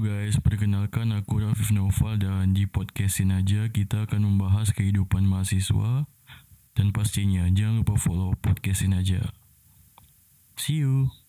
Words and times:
Guys, 0.00 0.40
Perkenalkan 0.40 1.12
aku 1.12 1.44
Rafif 1.44 1.76
Naufal 1.76 2.16
dan 2.16 2.56
di 2.56 2.64
podcastin 2.64 3.36
aja 3.36 3.68
kita 3.68 4.08
akan 4.08 4.32
membahas 4.32 4.72
kehidupan 4.72 5.28
mahasiswa 5.28 6.08
dan 6.72 6.88
pastinya 6.88 7.44
jangan 7.52 7.84
lupa 7.84 8.00
follow 8.00 8.32
podcastin 8.40 8.96
aja. 8.96 9.28
See 10.56 10.80
you. 10.80 11.19